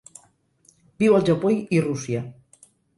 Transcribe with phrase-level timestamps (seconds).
[1.05, 2.27] Viu al Japó i Rússia.